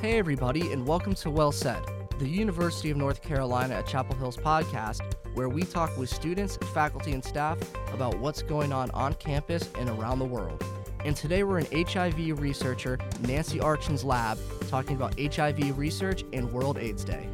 Hey, 0.00 0.16
everybody, 0.16 0.72
and 0.72 0.86
welcome 0.86 1.14
to 1.16 1.28
Well 1.28 1.52
Said, 1.52 1.82
the 2.18 2.26
University 2.26 2.88
of 2.90 2.96
North 2.96 3.20
Carolina 3.20 3.74
at 3.74 3.86
Chapel 3.86 4.16
Hill's 4.16 4.38
podcast, 4.38 5.02
where 5.34 5.50
we 5.50 5.62
talk 5.62 5.94
with 5.98 6.08
students, 6.08 6.56
faculty, 6.72 7.12
and 7.12 7.22
staff 7.22 7.58
about 7.92 8.18
what's 8.18 8.40
going 8.40 8.72
on 8.72 8.90
on 8.92 9.12
campus 9.12 9.68
and 9.78 9.90
around 9.90 10.18
the 10.18 10.24
world. 10.24 10.64
And 11.04 11.14
today 11.14 11.42
we're 11.42 11.58
in 11.58 11.86
HIV 11.86 12.40
researcher 12.40 12.96
Nancie 13.24 13.60
Archin's 13.60 14.02
lab 14.02 14.38
talking 14.68 14.96
about 14.96 15.20
HIV 15.20 15.76
research 15.76 16.24
and 16.32 16.50
World 16.50 16.78
AIDS 16.78 17.04
Day. 17.04 17.28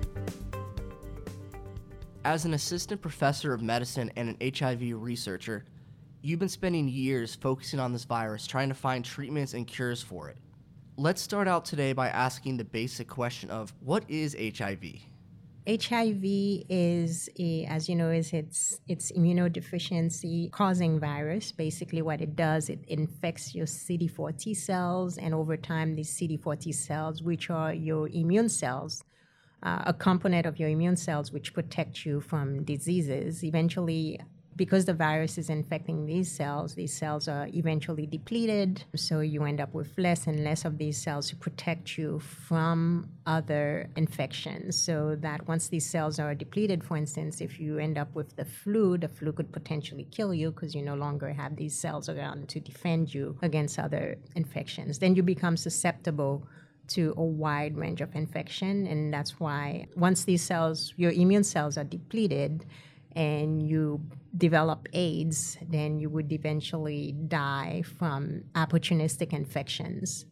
As 2.25 2.47
an 2.47 2.55
assistant 2.55 3.01
professor 3.01 3.55
of 3.55 3.63
medicine 3.63 4.11
and 4.17 4.37
an 4.41 4.53
HIV 4.53 5.01
researcher, 5.01 5.65
you've 6.21 6.41
been 6.41 6.49
spending 6.49 6.89
years 6.89 7.33
focusing 7.37 7.79
on 7.79 7.93
this 7.93 8.03
virus, 8.03 8.45
trying 8.45 8.71
to 8.71 8.75
find 8.75 9.05
treatments 9.05 9.55
and 9.55 9.69
cures 9.69 10.03
for 10.03 10.29
it. 10.31 10.37
Let's 10.99 11.21
start 11.21 11.47
out 11.47 11.67
today 11.67 11.93
by 11.93 12.09
asking 12.09 12.57
the 12.57 12.65
basic 12.65 13.07
question 13.07 13.51
of 13.51 13.71
what 13.81 14.05
is 14.09 14.35
HIV? 14.35 14.83
HIV 15.69 16.25
is, 16.71 17.29
a, 17.39 17.67
as 17.67 17.87
you 17.87 17.95
know, 17.95 18.09
is 18.09 18.33
it's 18.33 18.81
it's 18.89 19.13
immunodeficiency 19.13 20.51
causing 20.53 20.99
virus. 20.99 21.53
Basically, 21.53 22.01
what 22.01 22.23
it 22.23 22.35
does, 22.35 22.71
it 22.71 22.83
infects 22.89 23.55
your 23.55 23.67
CD4 23.67 24.39
T 24.39 24.55
cells, 24.55 25.19
and 25.19 25.35
over 25.35 25.59
time, 25.59 25.97
these 25.97 26.09
CD4 26.17 26.61
T 26.61 26.73
cells, 26.73 27.23
which 27.23 27.51
are 27.51 27.75
your 27.75 28.09
immune 28.09 28.49
cells, 28.49 29.05
uh, 29.63 29.83
a 29.85 29.93
component 29.93 30.47
of 30.47 30.59
your 30.59 30.71
immune 30.71 30.97
cells 30.97 31.31
which 31.31 31.53
protect 31.53 32.07
you 32.07 32.23
from 32.23 32.65
diseases, 32.65 33.45
eventually 33.45 34.19
because 34.57 34.87
the 34.87 34.95
virus 34.95 35.37
is 35.39 35.51
infecting 35.51 36.07
these 36.07 36.31
cells, 36.31 36.75
these 36.75 36.93
cells 36.93 37.29
are 37.29 37.49
eventually 37.53 38.07
depleted. 38.07 38.83
So 38.95 39.21
you 39.21 39.45
end 39.45 39.61
up 39.61 39.75
with 39.75 39.97
less 39.99 40.27
and 40.27 40.43
less 40.43 40.65
of 40.65 40.79
these 40.79 40.97
cells 40.97 41.29
to 41.29 41.37
protect 41.37 41.99
you 41.99 42.21
from 42.21 43.09
other 43.27 43.91
infections. 43.97 44.77
So 44.77 45.17
that 45.21 45.47
once 45.47 45.69
these 45.69 45.85
cells 45.85 46.19
are 46.19 46.35
depleted, 46.35 46.83
for 46.83 46.97
instance, 46.97 47.41
if 47.41 47.61
you 47.61 47.79
end 47.79 47.99
up 47.99 48.15
with 48.15 48.35
the 48.37 48.45
flu, 48.45 48.97
the 48.97 49.09
flu 49.09 49.33
could 49.33 49.53
potentially 49.53 50.09
kill 50.11 50.33
you 50.33 50.51
because 50.51 50.75
you 50.75 50.83
no 50.83 50.95
longer 50.95 51.33
have 51.33 51.57
these 51.57 51.79
cells 51.79 52.09
around 52.09 52.49
to 52.49 52.61
defend 52.61 53.13
you 53.13 53.37
against 53.43 53.79
other 53.79 54.17
infections. 54.35 54.99
Then 54.99 55.15
you 55.15 55.23
become 55.23 55.57
susceptible 55.57 56.47
to 56.89 57.15
a 57.17 57.23
wide 57.23 57.77
range 57.77 58.01
of 58.01 58.15
infection 58.15 58.87
and 58.87 59.13
that's 59.13 59.41
why 59.41 59.87
once 59.97 60.25
these 60.25 60.41
cells 60.41 60.95
your 60.97 61.11
immune 61.11 61.43
cells 61.43 61.77
are 61.77 61.83
depleted 61.83 62.65
and 63.17 63.67
you 63.67 64.01
develop 64.37 64.87
AIDS, 64.93 65.57
then 65.69 65.99
you 65.99 66.11
would 66.11 66.31
eventually 66.31 67.13
die 67.13 67.83
from 67.99 68.45
opportunistic 68.55 69.33
infections. 69.33 70.27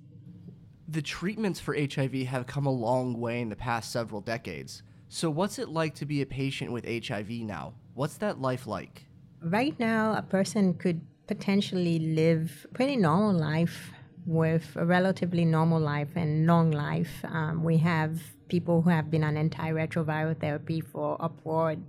The 0.87 1.01
treatments 1.01 1.59
for 1.59 1.75
HIV 1.75 2.13
have 2.27 2.47
come 2.47 2.67
a 2.67 2.71
long 2.71 3.19
way 3.19 3.41
in 3.41 3.49
the 3.49 3.57
past 3.57 3.91
several 3.91 4.21
decades. 4.21 4.83
So, 5.09 5.31
what's 5.31 5.59
it 5.59 5.71
like 5.71 5.95
to 5.97 6.07
be 6.07 6.21
a 6.21 6.27
patient 6.27 6.73
with 6.73 6.85
HIV 6.85 7.31
now? 7.31 7.73
What's 7.95 8.19
that 8.19 8.41
life 8.41 8.67
like? 8.67 9.07
Right 9.41 9.79
now, 9.81 10.15
a 10.15 10.23
person 10.23 10.75
could 10.75 11.01
potentially 11.27 11.99
live 11.99 12.67
a 12.71 12.75
pretty 12.75 12.97
normal 12.97 13.33
life 13.33 13.93
with 14.27 14.77
a 14.77 14.85
relatively 14.85 15.45
normal 15.45 15.81
life 15.81 16.09
and 16.17 16.47
long 16.47 16.71
life. 16.71 17.25
Um, 17.25 17.65
we 17.65 17.79
have 17.79 18.21
people 18.49 18.83
who 18.83 18.91
have 18.91 19.11
been 19.11 19.25
on 19.25 19.37
antiretroviral 19.37 20.39
therapy 20.39 20.81
for 20.81 21.17
upward 21.21 21.83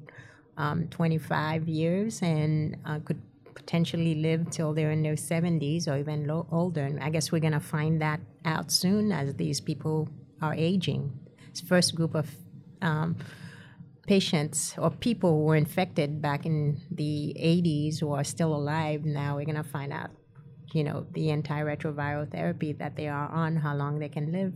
um, 0.57 0.87
25 0.87 1.67
years 1.67 2.21
and 2.21 2.77
uh, 2.85 2.99
could 2.99 3.21
potentially 3.53 4.15
live 4.15 4.49
till 4.49 4.73
they're 4.73 4.91
in 4.91 5.01
their 5.01 5.15
70s 5.15 5.87
or 5.87 5.97
even 5.97 6.29
older. 6.51 6.83
And 6.83 7.01
I 7.01 7.09
guess 7.09 7.31
we're 7.31 7.39
going 7.39 7.53
to 7.53 7.59
find 7.59 8.01
that 8.01 8.19
out 8.43 8.71
soon 8.71 9.11
as 9.11 9.33
these 9.35 9.59
people 9.59 10.09
are 10.41 10.53
aging. 10.53 11.11
This 11.49 11.61
first 11.61 11.95
group 11.95 12.15
of 12.15 12.29
um, 12.81 13.15
patients 14.05 14.75
or 14.77 14.91
people 14.91 15.31
who 15.31 15.43
were 15.45 15.55
infected 15.55 16.21
back 16.21 16.45
in 16.45 16.79
the 16.91 17.35
80s 17.39 17.99
who 17.99 18.11
are 18.13 18.23
still 18.23 18.53
alive 18.53 19.05
now, 19.05 19.37
we're 19.37 19.45
going 19.45 19.55
to 19.55 19.63
find 19.63 19.91
out, 19.91 20.11
you 20.73 20.83
know, 20.83 21.07
the 21.13 21.27
antiretroviral 21.27 22.29
therapy 22.31 22.73
that 22.73 22.95
they 22.95 23.07
are 23.07 23.29
on, 23.29 23.55
how 23.55 23.75
long 23.75 23.99
they 23.99 24.09
can 24.09 24.31
live. 24.31 24.53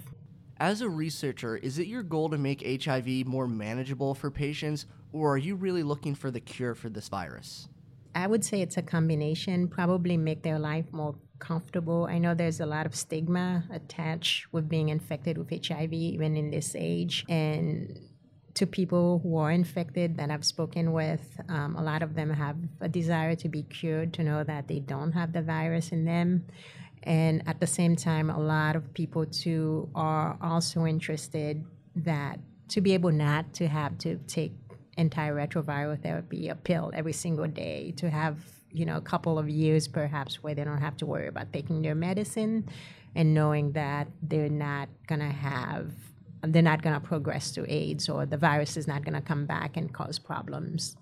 As 0.58 0.82
a 0.82 0.90
researcher, 0.90 1.56
is 1.56 1.80
it 1.80 1.88
your 1.88 2.04
goal 2.04 2.30
to 2.30 2.38
make 2.38 2.84
HIV 2.84 3.26
more 3.26 3.48
manageable 3.48 4.14
for 4.14 4.30
patients, 4.30 4.86
or 5.12 5.34
are 5.34 5.38
you 5.38 5.56
really 5.56 5.84
looking 5.84 6.16
for 6.16 6.32
the 6.32 6.40
cure 6.40 6.76
for 6.76 6.90
this 6.90 7.10
virus? 7.10 7.68
I 8.16 8.28
would 8.28 8.44
say 8.44 8.62
it's 8.62 8.78
a 8.78 8.82
combination, 8.82 9.68
probably 9.68 10.18
make 10.18 10.44
their 10.44 10.60
life 10.60 10.92
more 10.92 11.16
comfortable. 11.40 12.08
I 12.10 12.18
know 12.18 12.34
there's 12.34 12.60
a 12.60 12.66
lot 12.66 12.86
of 12.86 12.96
stigma 12.96 13.64
attached 13.72 14.52
with 14.52 14.68
being 14.68 14.90
infected 14.90 15.38
with 15.38 15.50
HIV, 15.50 15.94
even 15.94 16.36
in 16.36 16.52
this 16.52 16.76
age. 16.76 17.26
And 17.30 18.00
to 18.56 18.66
people 18.68 19.20
who 19.24 19.38
are 19.38 19.52
infected 19.52 20.18
that 20.18 20.30
I've 20.32 20.44
spoken 20.44 20.92
with, 20.92 21.40
um, 21.48 21.76
a 21.76 21.82
lot 21.82 22.04
of 22.04 22.16
them 22.16 22.30
have 22.32 22.58
a 22.82 22.90
desire 22.90 23.36
to 23.36 23.48
be 23.48 23.64
cured, 23.64 24.14
to 24.16 24.24
know 24.24 24.44
that 24.44 24.68
they 24.68 24.80
don't 24.80 25.14
have 25.14 25.32
the 25.32 25.42
virus 25.42 25.92
in 25.92 26.04
them. 26.04 26.46
And 27.04 27.48
at 27.48 27.62
the 27.62 27.68
same 27.68 27.96
time, 27.96 28.30
a 28.30 28.40
lot 28.40 28.76
of 28.76 28.94
people 28.94 29.26
too 29.26 29.90
are 29.96 30.38
also 30.42 30.86
interested 30.86 31.64
that 31.96 32.40
to 32.70 32.82
be 32.82 32.94
able 32.94 33.12
not 33.12 33.54
to 33.54 33.68
have 33.68 33.98
to 34.00 34.18
take 34.28 34.54
antiretroviral 35.00 36.02
therapy, 36.02 36.50
a 36.50 36.56
pill 36.56 36.92
every 36.94 37.14
single 37.14 37.48
day, 37.48 37.94
to 37.98 38.10
have 38.10 38.38
you 38.72 38.86
know 38.86 38.98
a 38.98 39.02
couple 39.02 39.40
of 39.40 39.50
years 39.50 39.88
perhaps 39.88 40.44
where 40.44 40.54
they 40.54 40.64
don't 40.64 40.82
have 40.82 40.98
to 40.98 41.06
worry 41.06 41.28
about 41.28 41.52
taking 41.54 41.82
their 41.82 41.96
medicine, 41.96 42.70
and 43.16 43.34
knowing 43.34 43.72
that 43.72 44.08
they're 44.22 44.50
not 44.50 44.90
gonna 45.08 45.32
have 45.32 45.92
they're 46.44 46.62
not 46.62 46.82
gonna 46.82 47.00
progress 47.00 47.52
to 47.52 47.70
AIDS 47.72 48.08
or 48.10 48.26
the 48.26 48.38
virus 48.38 48.78
is 48.78 48.88
not 48.88 49.04
gonna 49.04 49.22
come 49.22 49.46
back 49.46 49.78
and 49.78 49.94
cause 49.94 50.20
problems. 50.20 50.96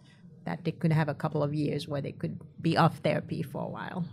That 0.45 0.63
they 0.63 0.71
could 0.71 0.93
have 0.93 1.09
a 1.09 1.13
couple 1.13 1.43
of 1.43 1.53
years 1.53 1.87
where 1.87 2.01
they 2.01 2.13
could 2.13 2.39
be 2.61 2.77
off 2.77 2.99
therapy 2.99 3.43
for 3.43 3.63
a 3.63 3.67
while. 3.67 4.05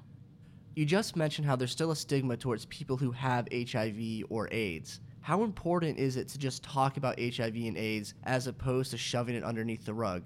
You 0.75 0.85
just 0.85 1.15
mentioned 1.15 1.47
how 1.47 1.55
there's 1.55 1.71
still 1.71 1.93
a 1.93 1.97
stigma 1.97 2.37
towards 2.37 2.65
people 2.65 2.97
who 2.97 3.13
have 3.13 3.47
HIV 3.53 4.25
or 4.29 4.49
AIDS. 4.51 5.01
How 5.25 5.43
important 5.43 5.99
is 5.99 6.19
it 6.19 6.29
to 6.29 6.39
just 6.39 6.63
talk 6.63 6.99
about 6.99 7.19
HIV 7.19 7.55
and 7.57 7.79
AIDS 7.79 8.13
as 8.25 8.47
opposed 8.47 8.91
to 8.91 8.99
shoving 8.99 9.35
it 9.35 9.43
underneath 9.43 9.87
the 9.87 9.95
rug? 9.95 10.25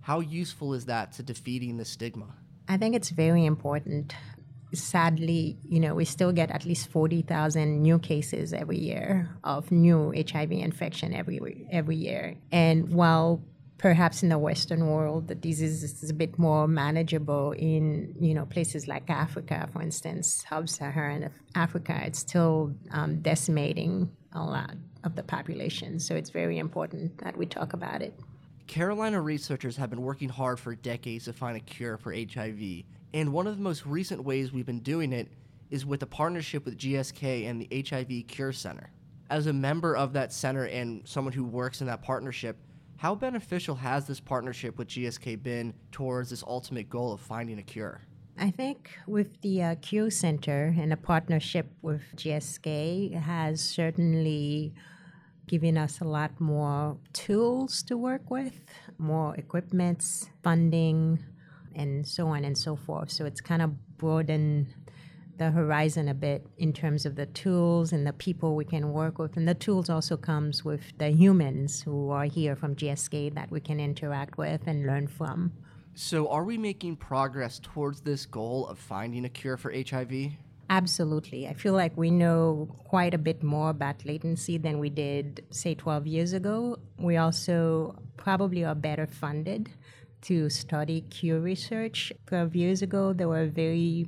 How 0.00 0.20
useful 0.20 0.72
is 0.72 0.86
that 0.86 1.12
to 1.12 1.22
defeating 1.22 1.76
the 1.76 1.84
stigma? 1.84 2.28
I 2.66 2.78
think 2.78 2.94
it's 2.94 3.10
very 3.10 3.44
important. 3.44 4.14
Sadly, 4.72 5.58
you 5.64 5.80
know, 5.80 5.94
we 5.94 6.06
still 6.06 6.32
get 6.32 6.50
at 6.50 6.64
least 6.64 6.88
40,000 6.88 7.82
new 7.82 7.98
cases 7.98 8.54
every 8.54 8.78
year 8.78 9.28
of 9.44 9.70
new 9.70 10.14
HIV 10.16 10.52
infection 10.52 11.12
every 11.12 11.66
every 11.70 11.96
year. 11.96 12.38
And 12.50 12.88
while 12.88 13.42
perhaps 13.76 14.22
in 14.22 14.30
the 14.30 14.38
Western 14.38 14.86
world, 14.86 15.28
the 15.28 15.34
disease 15.34 15.82
is 15.82 16.08
a 16.08 16.14
bit 16.14 16.38
more 16.38 16.66
manageable 16.66 17.52
in 17.52 18.14
you 18.18 18.32
know 18.32 18.46
places 18.46 18.88
like 18.88 19.10
Africa, 19.10 19.68
for 19.74 19.82
instance, 19.82 20.42
sub-Saharan 20.48 21.28
Africa. 21.54 22.00
It's 22.06 22.20
still 22.20 22.74
um, 22.90 23.20
decimating 23.20 24.10
a 24.32 24.42
lot 24.42 24.74
of 25.04 25.14
the 25.14 25.22
population, 25.22 25.98
so 25.98 26.14
it's 26.14 26.30
very 26.30 26.58
important 26.58 27.16
that 27.18 27.36
we 27.36 27.46
talk 27.46 27.72
about 27.72 28.02
it. 28.02 28.18
Carolina 28.66 29.20
researchers 29.20 29.76
have 29.76 29.90
been 29.90 30.02
working 30.02 30.28
hard 30.28 30.60
for 30.60 30.74
decades 30.74 31.24
to 31.24 31.32
find 31.32 31.56
a 31.56 31.60
cure 31.60 31.96
for 31.96 32.12
HIV, 32.12 32.84
and 33.14 33.32
one 33.32 33.46
of 33.46 33.56
the 33.56 33.62
most 33.62 33.86
recent 33.86 34.22
ways 34.22 34.52
we've 34.52 34.66
been 34.66 34.80
doing 34.80 35.12
it 35.12 35.28
is 35.70 35.86
with 35.86 36.02
a 36.02 36.06
partnership 36.06 36.64
with 36.64 36.78
GSK 36.78 37.48
and 37.48 37.60
the 37.60 37.84
HIV 37.88 38.26
Cure 38.26 38.52
Center. 38.52 38.90
As 39.30 39.46
a 39.46 39.52
member 39.52 39.96
of 39.96 40.12
that 40.14 40.32
center 40.32 40.64
and 40.64 41.06
someone 41.06 41.32
who 41.32 41.44
works 41.44 41.80
in 41.80 41.86
that 41.86 42.02
partnership, 42.02 42.56
how 42.96 43.14
beneficial 43.14 43.74
has 43.74 44.06
this 44.06 44.20
partnership 44.20 44.76
with 44.76 44.88
GSK 44.88 45.42
been 45.42 45.72
towards 45.92 46.30
this 46.30 46.42
ultimate 46.46 46.88
goal 46.88 47.12
of 47.12 47.20
finding 47.20 47.58
a 47.58 47.62
cure? 47.62 48.00
I 48.40 48.52
think 48.52 48.90
with 49.08 49.40
the 49.40 49.62
uh, 49.62 49.74
Cure 49.76 50.10
Center 50.10 50.72
and 50.78 50.92
a 50.92 50.96
partnership 50.96 51.66
with 51.82 52.02
GSK 52.14 53.12
has 53.20 53.60
certainly 53.60 54.74
given 55.48 55.76
us 55.76 56.00
a 56.00 56.04
lot 56.04 56.38
more 56.40 56.98
tools 57.12 57.82
to 57.84 57.96
work 57.96 58.30
with, 58.30 58.60
more 58.96 59.34
equipments, 59.34 60.30
funding, 60.44 61.18
and 61.74 62.06
so 62.06 62.28
on 62.28 62.44
and 62.44 62.56
so 62.56 62.76
forth. 62.76 63.10
So 63.10 63.24
it's 63.24 63.40
kind 63.40 63.60
of 63.60 63.98
broadened 63.98 64.72
the 65.38 65.50
horizon 65.50 66.08
a 66.08 66.14
bit 66.14 66.46
in 66.58 66.72
terms 66.72 67.06
of 67.06 67.16
the 67.16 67.26
tools 67.26 67.92
and 67.92 68.06
the 68.06 68.12
people 68.12 68.54
we 68.54 68.64
can 68.64 68.92
work 68.92 69.18
with. 69.18 69.36
And 69.36 69.48
the 69.48 69.54
tools 69.54 69.90
also 69.90 70.16
comes 70.16 70.64
with 70.64 70.96
the 70.98 71.10
humans 71.10 71.82
who 71.82 72.10
are 72.10 72.24
here 72.24 72.54
from 72.54 72.76
GSK 72.76 73.34
that 73.34 73.50
we 73.50 73.60
can 73.60 73.80
interact 73.80 74.38
with 74.38 74.62
and 74.66 74.86
learn 74.86 75.08
from. 75.08 75.52
So, 76.00 76.28
are 76.28 76.44
we 76.44 76.56
making 76.58 76.94
progress 76.98 77.58
towards 77.58 78.02
this 78.02 78.24
goal 78.24 78.68
of 78.68 78.78
finding 78.78 79.24
a 79.24 79.28
cure 79.28 79.56
for 79.56 79.72
HIV? 79.72 80.30
Absolutely. 80.70 81.48
I 81.48 81.54
feel 81.54 81.72
like 81.72 81.96
we 81.96 82.12
know 82.12 82.68
quite 82.84 83.14
a 83.14 83.18
bit 83.18 83.42
more 83.42 83.70
about 83.70 84.04
latency 84.04 84.58
than 84.58 84.78
we 84.78 84.90
did, 84.90 85.44
say, 85.50 85.74
12 85.74 86.06
years 86.06 86.34
ago. 86.34 86.78
We 86.98 87.16
also 87.16 87.98
probably 88.16 88.64
are 88.64 88.76
better 88.76 89.08
funded 89.08 89.70
to 90.22 90.48
study 90.48 91.00
cure 91.00 91.40
research. 91.40 92.12
12 92.26 92.54
years 92.54 92.82
ago, 92.82 93.12
there 93.12 93.28
were 93.28 93.48
very 93.48 94.06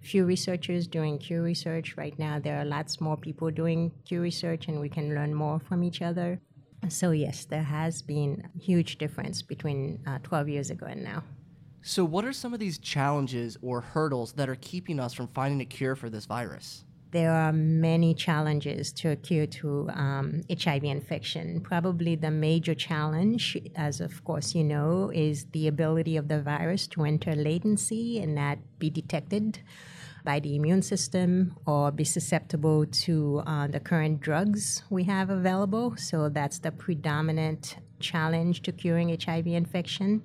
few 0.00 0.24
researchers 0.24 0.88
doing 0.88 1.18
cure 1.18 1.42
research. 1.42 1.96
Right 1.96 2.18
now, 2.18 2.40
there 2.40 2.60
are 2.60 2.64
lots 2.64 3.00
more 3.00 3.16
people 3.16 3.52
doing 3.52 3.92
cure 4.04 4.22
research, 4.22 4.66
and 4.66 4.80
we 4.80 4.88
can 4.88 5.14
learn 5.14 5.34
more 5.34 5.60
from 5.60 5.84
each 5.84 6.02
other. 6.02 6.40
So, 6.88 7.10
yes, 7.10 7.44
there 7.44 7.64
has 7.64 8.02
been 8.02 8.48
a 8.54 8.58
huge 8.58 8.98
difference 8.98 9.42
between 9.42 10.00
uh, 10.06 10.18
12 10.22 10.48
years 10.48 10.70
ago 10.70 10.86
and 10.86 11.02
now. 11.02 11.24
So, 11.82 12.04
what 12.04 12.24
are 12.24 12.32
some 12.32 12.54
of 12.54 12.60
these 12.60 12.78
challenges 12.78 13.56
or 13.62 13.80
hurdles 13.80 14.32
that 14.34 14.48
are 14.48 14.56
keeping 14.56 15.00
us 15.00 15.12
from 15.12 15.28
finding 15.28 15.60
a 15.60 15.64
cure 15.64 15.96
for 15.96 16.08
this 16.08 16.26
virus? 16.26 16.84
There 17.10 17.32
are 17.32 17.52
many 17.52 18.12
challenges 18.14 18.92
to 18.94 19.12
a 19.12 19.16
cure 19.16 19.46
to 19.46 19.88
um, 19.94 20.42
HIV 20.50 20.84
infection. 20.84 21.62
Probably 21.62 22.16
the 22.16 22.30
major 22.30 22.74
challenge, 22.74 23.56
as 23.74 24.02
of 24.02 24.22
course 24.24 24.54
you 24.54 24.62
know, 24.62 25.10
is 25.14 25.46
the 25.52 25.68
ability 25.68 26.18
of 26.18 26.28
the 26.28 26.42
virus 26.42 26.86
to 26.88 27.04
enter 27.04 27.34
latency 27.34 28.18
and 28.18 28.34
not 28.34 28.58
be 28.78 28.90
detected 28.90 29.60
by 30.28 30.38
the 30.38 30.54
immune 30.54 30.82
system 30.82 31.56
or 31.64 31.90
be 31.90 32.04
susceptible 32.04 32.84
to 32.84 33.42
uh, 33.46 33.66
the 33.66 33.80
current 33.80 34.20
drugs 34.20 34.82
we 34.90 35.04
have 35.04 35.30
available. 35.30 35.96
So 35.96 36.28
that's 36.28 36.58
the 36.58 36.70
predominant 36.70 37.78
challenge 37.98 38.60
to 38.64 38.70
curing 38.72 39.08
HIV 39.08 39.46
infection. 39.46 40.22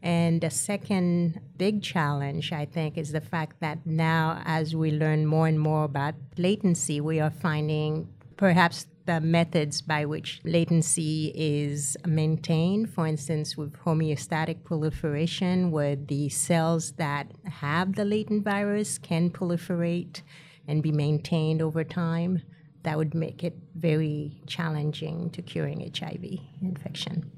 And 0.00 0.40
the 0.40 0.50
second 0.50 1.40
big 1.58 1.82
challenge, 1.82 2.52
I 2.52 2.66
think, 2.66 2.96
is 2.96 3.10
the 3.10 3.20
fact 3.20 3.58
that 3.58 3.84
now, 3.84 4.40
as 4.44 4.76
we 4.76 4.92
learn 4.92 5.26
more 5.26 5.48
and 5.48 5.58
more 5.58 5.82
about 5.82 6.14
latency, 6.38 7.00
we 7.00 7.18
are 7.18 7.34
finding 7.48 8.06
perhaps 8.36 8.86
the 9.06 9.20
methods 9.20 9.82
by 9.82 10.04
which 10.04 10.40
latency 10.44 11.32
is 11.34 11.96
maintained. 12.06 12.90
For 12.90 13.06
instance, 13.06 13.56
with 13.56 13.72
homeostatic 13.84 14.64
proliferation, 14.64 15.70
where 15.70 15.96
the 15.96 16.28
cells 16.28 16.92
that 16.92 17.30
have 17.44 17.94
the 17.94 18.04
latent 18.04 18.44
virus 18.44 18.98
can 18.98 19.30
proliferate 19.30 20.22
and 20.68 20.82
be 20.82 20.92
maintained 20.92 21.60
over 21.60 21.84
time, 21.84 22.42
that 22.84 22.96
would 22.96 23.14
make 23.14 23.44
it 23.44 23.56
very 23.74 24.40
challenging 24.46 25.30
to 25.30 25.42
curing 25.42 25.90
HIV 25.96 26.24
infection 26.60 27.30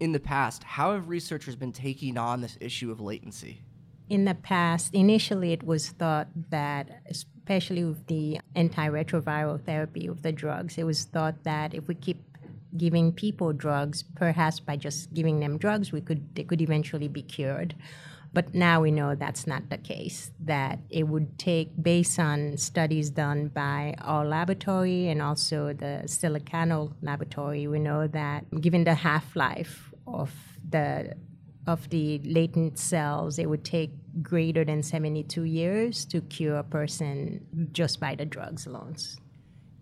in 0.00 0.12
the 0.12 0.20
past, 0.20 0.62
how 0.64 0.92
have 0.92 1.08
researchers 1.08 1.56
been 1.56 1.72
taking 1.72 2.18
on 2.18 2.40
this 2.40 2.58
issue 2.60 2.90
of 2.90 3.00
latency? 3.00 3.62
In 4.08 4.26
the 4.26 4.34
past, 4.34 4.94
initially 4.94 5.52
it 5.52 5.62
was 5.62 5.88
thought 5.88 6.28
that, 6.50 7.00
especially 7.08 7.84
with 7.84 8.06
the 8.06 8.40
antiretroviral 8.54 9.64
therapy 9.64 10.06
of 10.06 10.22
the 10.22 10.32
drugs, 10.32 10.76
it 10.76 10.84
was 10.84 11.04
thought 11.04 11.44
that 11.44 11.74
if 11.74 11.88
we 11.88 11.94
keep 11.94 12.22
giving 12.76 13.12
people 13.12 13.52
drugs, 13.52 14.02
perhaps 14.02 14.60
by 14.60 14.76
just 14.76 15.14
giving 15.14 15.40
them 15.40 15.56
drugs, 15.56 15.92
we 15.92 16.00
could 16.00 16.34
they 16.34 16.44
could 16.44 16.60
eventually 16.60 17.08
be 17.08 17.22
cured. 17.22 17.74
But 18.34 18.52
now 18.52 18.80
we 18.80 18.90
know 18.90 19.14
that's 19.14 19.46
not 19.46 19.70
the 19.70 19.78
case, 19.78 20.32
that 20.40 20.80
it 20.90 21.04
would 21.04 21.38
take, 21.38 21.70
based 21.80 22.18
on 22.18 22.56
studies 22.56 23.10
done 23.10 23.46
by 23.46 23.94
our 24.00 24.26
laboratory 24.26 25.06
and 25.08 25.22
also 25.22 25.72
the 25.72 26.02
Siliciano 26.06 26.92
laboratory, 27.00 27.68
we 27.68 27.78
know 27.78 28.08
that 28.08 28.44
given 28.60 28.82
the 28.82 28.94
half 28.94 29.36
life 29.36 29.94
of 30.08 30.32
the 30.68 31.14
of 31.66 31.88
the 31.90 32.20
latent 32.24 32.78
cells, 32.78 33.38
it 33.38 33.48
would 33.48 33.64
take 33.64 33.90
greater 34.22 34.64
than 34.64 34.82
72 34.82 35.44
years 35.44 36.04
to 36.06 36.20
cure 36.22 36.56
a 36.56 36.62
person 36.62 37.46
just 37.72 38.00
by 38.00 38.14
the 38.14 38.24
drugs 38.24 38.66
alone. 38.66 38.96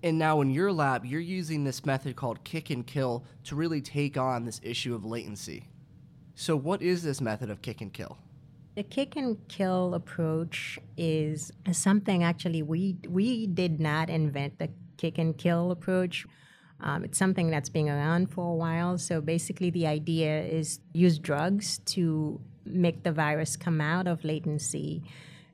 And 0.03 0.19
now 0.19 0.41
in 0.41 0.51
your 0.51 0.73
lab, 0.73 1.05
you're 1.05 1.21
using 1.21 1.65
this 1.65 1.85
method 1.87 2.17
called 2.17 2.43
kick 2.45 2.71
and 2.71 2.87
kill 2.87 3.25
to 3.45 3.55
really 3.55 3.81
take 3.81 4.17
on 4.17 4.45
this 4.45 4.61
issue 4.63 4.95
of 4.95 5.05
latency. 5.05 5.69
So, 6.35 6.57
what 6.57 6.83
is 6.83 7.03
this 7.03 7.21
method 7.21 7.51
of 7.51 7.63
kick 7.63 7.81
and 7.81 7.93
kill? 7.93 8.19
The 8.75 8.83
kick 8.83 9.17
and 9.17 9.37
kill 9.49 9.95
approach 9.95 10.79
is 10.97 11.53
something 11.73 12.25
actually 12.25 12.63
we 12.63 12.97
we 13.09 13.47
did 13.47 13.81
not 13.81 14.09
invent 14.09 14.59
the 14.59 14.71
kick 14.97 15.19
and 15.19 15.37
kill 15.37 15.71
approach. 15.71 16.27
Um, 16.83 17.05
it's 17.05 17.19
something 17.19 17.51
that's 17.51 17.69
been 17.69 17.89
around 17.89 18.31
for 18.31 18.45
a 18.51 18.55
while. 18.55 18.99
So 18.99 19.21
basically, 19.21 19.71
the 19.71 19.87
idea 19.87 20.43
is 20.43 20.81
use 20.93 21.19
drugs 21.19 21.79
to 21.87 22.41
make 22.65 23.03
the 23.03 23.13
virus 23.13 23.57
come 23.57 23.81
out 23.81 24.07
of 24.07 24.25
latency 24.25 25.03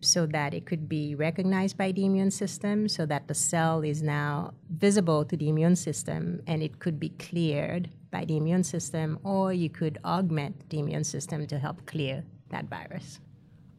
so 0.00 0.26
that 0.26 0.54
it 0.54 0.64
could 0.64 0.88
be 0.88 1.14
recognized 1.14 1.76
by 1.76 1.92
the 1.92 2.04
immune 2.04 2.30
system, 2.30 2.88
so 2.88 3.04
that 3.06 3.26
the 3.26 3.34
cell 3.34 3.82
is 3.82 4.02
now 4.02 4.52
visible 4.70 5.24
to 5.24 5.36
the 5.36 5.48
immune 5.48 5.74
system 5.74 6.40
and 6.46 6.62
it 6.62 6.78
could 6.78 7.00
be 7.00 7.08
cleared 7.10 7.90
by 8.10 8.24
the 8.24 8.36
immune 8.36 8.62
system, 8.62 9.18
or 9.24 9.52
you 9.52 9.68
could 9.68 9.98
augment 10.04 10.70
the 10.70 10.78
immune 10.78 11.04
system 11.04 11.46
to 11.46 11.58
help 11.58 11.84
clear 11.86 12.24
that 12.50 12.64
virus. 12.66 13.20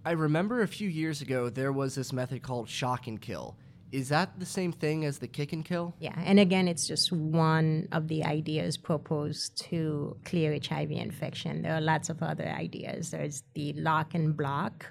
I 0.05 0.11
remember 0.11 0.61
a 0.61 0.67
few 0.67 0.89
years 0.89 1.21
ago 1.21 1.49
there 1.49 1.71
was 1.71 1.95
this 1.95 2.13
method 2.13 2.43
called 2.43 2.69
shock 2.69 3.07
and 3.07 3.19
kill. 3.19 3.55
Is 3.91 4.09
that 4.09 4.39
the 4.39 4.45
same 4.45 4.71
thing 4.71 5.03
as 5.05 5.17
the 5.17 5.27
kick 5.27 5.51
and 5.51 5.65
kill? 5.65 5.95
Yeah, 5.99 6.13
and 6.17 6.39
again, 6.39 6.67
it's 6.67 6.87
just 6.87 7.11
one 7.11 7.87
of 7.91 8.07
the 8.07 8.23
ideas 8.23 8.77
proposed 8.77 9.57
to 9.69 10.15
clear 10.25 10.57
HIV 10.63 10.91
infection. 10.91 11.63
There 11.63 11.73
are 11.73 11.81
lots 11.81 12.09
of 12.09 12.21
other 12.21 12.47
ideas. 12.47 13.11
There's 13.11 13.43
the 13.55 13.73
lock 13.73 14.13
and 14.13 14.37
block 14.37 14.85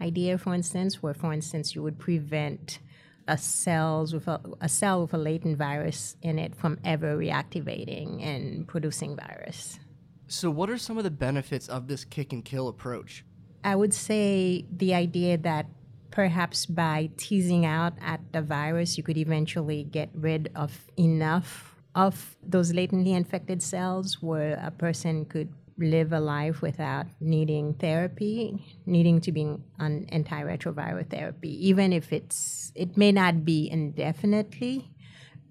idea, 0.00 0.36
for 0.36 0.54
instance, 0.54 1.02
where, 1.02 1.14
for 1.14 1.32
instance, 1.32 1.74
you 1.74 1.82
would 1.82 1.98
prevent 1.98 2.80
a 3.26 3.38
cells 3.38 4.12
with 4.12 4.28
a, 4.28 4.40
a 4.60 4.68
cell 4.68 5.02
with 5.02 5.14
a 5.14 5.18
latent 5.18 5.56
virus 5.56 6.16
in 6.20 6.38
it 6.38 6.54
from 6.54 6.78
ever 6.84 7.16
reactivating 7.16 8.22
and 8.22 8.68
producing 8.68 9.16
virus. 9.16 9.78
So, 10.26 10.50
what 10.50 10.68
are 10.68 10.78
some 10.78 10.98
of 10.98 11.04
the 11.04 11.10
benefits 11.10 11.68
of 11.68 11.86
this 11.88 12.04
kick 12.04 12.32
and 12.32 12.44
kill 12.44 12.68
approach? 12.68 13.24
I 13.62 13.76
would 13.76 13.94
say 13.94 14.66
the 14.70 14.94
idea 14.94 15.38
that 15.38 15.66
perhaps 16.14 16.64
by 16.64 17.10
teasing 17.16 17.66
out 17.66 17.92
at 18.00 18.20
the 18.32 18.40
virus, 18.40 18.96
you 18.96 19.02
could 19.02 19.18
eventually 19.18 19.82
get 19.82 20.08
rid 20.14 20.48
of 20.54 20.86
enough 20.96 21.74
of 21.96 22.36
those 22.40 22.72
latently 22.72 23.12
infected 23.12 23.60
cells 23.60 24.22
where 24.22 24.54
a 24.62 24.70
person 24.70 25.24
could 25.24 25.52
live 25.76 26.12
a 26.12 26.20
life 26.20 26.62
without 26.62 27.06
needing 27.20 27.74
therapy, 27.74 28.64
needing 28.86 29.20
to 29.20 29.32
be 29.32 29.42
on 29.80 30.06
antiretroviral 30.12 31.10
therapy, 31.10 31.50
even 31.68 31.92
if 31.92 32.12
it's 32.12 32.70
it 32.76 32.96
may 32.96 33.10
not 33.10 33.44
be 33.44 33.68
indefinitely, 33.68 34.88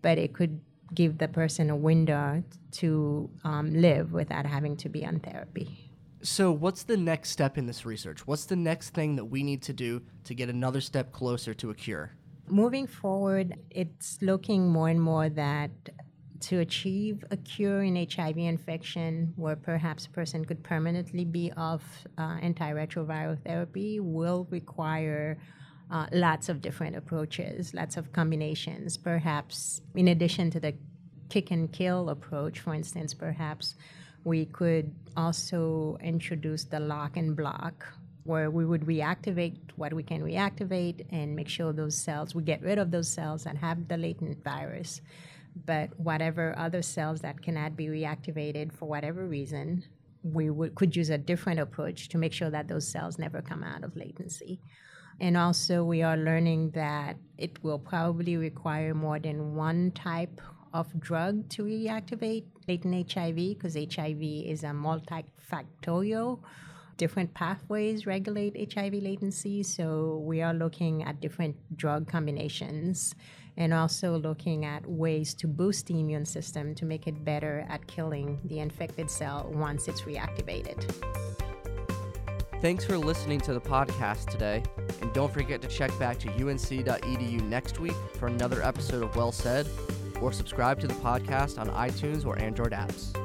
but 0.01 0.17
it 0.17 0.33
could 0.33 0.61
give 0.93 1.17
the 1.17 1.27
person 1.27 1.69
a 1.69 1.75
window 1.75 2.41
to 2.71 3.29
um, 3.43 3.73
live 3.73 4.13
without 4.13 4.45
having 4.45 4.77
to 4.77 4.87
be 4.87 5.05
on 5.05 5.19
therapy. 5.19 5.82
So, 6.23 6.53
what's 6.53 6.83
the 6.83 6.95
next 6.95 7.31
step 7.31 7.57
in 7.57 7.65
this 7.65 7.85
research? 7.85 8.25
What's 8.25 8.45
the 8.45 8.55
next 8.55 8.91
thing 8.91 9.17
that 9.17 9.25
we 9.25 9.43
need 9.43 9.61
to 9.63 9.73
do 9.73 10.01
to 10.23 10.33
get 10.33 10.47
another 10.47 10.79
step 10.79 11.11
closer 11.11 11.53
to 11.55 11.69
a 11.69 11.75
cure? 11.75 12.11
Moving 12.47 12.87
forward, 12.87 13.57
it's 13.69 14.21
looking 14.21 14.69
more 14.69 14.87
and 14.87 15.01
more 15.01 15.27
that 15.27 15.71
to 16.39 16.59
achieve 16.59 17.25
a 17.29 17.35
cure 17.35 17.83
in 17.83 17.97
HIV 18.09 18.37
infection, 18.37 19.33
where 19.35 19.57
perhaps 19.57 20.05
a 20.05 20.11
person 20.11 20.45
could 20.45 20.63
permanently 20.63 21.25
be 21.25 21.51
off 21.57 21.83
uh, 22.17 22.37
antiretroviral 22.37 23.37
therapy, 23.43 23.99
will 23.99 24.47
require 24.49 25.37
uh, 25.91 26.07
lots 26.13 26.47
of 26.47 26.61
different 26.61 26.95
approaches, 26.95 27.73
lots 27.73 27.97
of 27.97 28.13
combinations. 28.13 28.95
Perhaps, 28.95 29.81
in 29.93 30.07
addition 30.07 30.49
to 30.51 30.61
the 30.61 30.73
kick 31.27 31.51
and 31.51 31.69
kill 31.73 32.09
approach, 32.09 32.61
for 32.61 32.73
instance, 32.73 33.13
perhaps 33.13 33.75
we 34.23 34.45
could 34.45 34.93
also 35.17 35.97
introduce 36.01 36.63
the 36.63 36.79
lock 36.79 37.17
and 37.17 37.35
block, 37.35 37.85
where 38.23 38.49
we 38.49 38.65
would 38.65 38.81
reactivate 38.81 39.57
what 39.75 39.93
we 39.93 40.03
can 40.03 40.21
reactivate 40.21 41.05
and 41.11 41.35
make 41.35 41.49
sure 41.49 41.73
those 41.73 41.97
cells, 41.97 42.33
we 42.33 42.43
get 42.43 42.61
rid 42.61 42.77
of 42.77 42.91
those 42.91 43.09
cells 43.09 43.43
that 43.43 43.57
have 43.57 43.87
the 43.87 43.97
latent 43.97 44.43
virus. 44.43 45.01
But 45.65 45.97
whatever 45.99 46.57
other 46.57 46.81
cells 46.81 47.21
that 47.21 47.41
cannot 47.41 47.75
be 47.75 47.87
reactivated 47.87 48.73
for 48.73 48.87
whatever 48.87 49.27
reason, 49.27 49.83
we 50.23 50.49
would, 50.49 50.73
could 50.75 50.95
use 50.95 51.09
a 51.09 51.17
different 51.17 51.59
approach 51.59 52.09
to 52.09 52.17
make 52.17 52.33
sure 52.33 52.49
that 52.49 52.67
those 52.67 52.87
cells 52.87 53.19
never 53.19 53.41
come 53.41 53.63
out 53.63 53.83
of 53.83 53.95
latency. 53.95 54.59
And 55.19 55.37
also, 55.37 55.83
we 55.83 56.01
are 56.01 56.17
learning 56.17 56.71
that 56.71 57.17
it 57.37 57.63
will 57.63 57.77
probably 57.77 58.35
require 58.37 58.95
more 58.95 59.19
than 59.19 59.53
one 59.53 59.91
type 59.91 60.41
of 60.73 60.99
drug 60.99 61.47
to 61.49 61.63
reactivate 61.63 62.45
latent 62.67 63.11
HIV 63.11 63.35
because 63.35 63.75
HIV 63.75 64.21
is 64.21 64.63
a 64.63 64.67
multifactorial. 64.67 66.39
Different 66.97 67.33
pathways 67.33 68.05
regulate 68.05 68.73
HIV 68.73 68.93
latency, 68.93 69.63
so 69.63 70.21
we 70.25 70.41
are 70.41 70.53
looking 70.53 71.03
at 71.03 71.21
different 71.21 71.55
drug 71.75 72.07
combinations 72.07 73.15
and 73.57 73.73
also 73.73 74.17
looking 74.17 74.65
at 74.65 74.85
ways 74.87 75.33
to 75.35 75.47
boost 75.47 75.87
the 75.87 75.99
immune 75.99 76.25
system 76.25 76.73
to 76.75 76.85
make 76.85 77.07
it 77.07 77.23
better 77.23 77.65
at 77.69 77.85
killing 77.87 78.39
the 78.45 78.59
infected 78.59 79.09
cell 79.09 79.49
once 79.53 79.87
it's 79.87 80.01
reactivated. 80.01 80.83
Thanks 82.61 82.85
for 82.85 82.97
listening 82.97 83.41
to 83.41 83.53
the 83.53 83.61
podcast 83.61 84.29
today, 84.29 84.63
and 85.01 85.11
don't 85.13 85.31
forget 85.33 85.61
to 85.63 85.67
check 85.67 85.97
back 85.99 86.17
to 86.19 86.29
unc.edu 86.29 87.41
next 87.41 87.79
week 87.79 87.95
for 88.17 88.27
another 88.27 88.63
episode 88.63 89.03
of 89.03 89.15
Well 89.15 89.31
Said 89.31 89.67
or 90.23 90.31
subscribe 90.31 90.79
to 90.79 90.87
the 90.87 90.93
podcast 90.95 91.59
on 91.59 91.67
iTunes 91.69 92.25
or 92.25 92.39
Android 92.39 92.71
apps. 92.71 93.22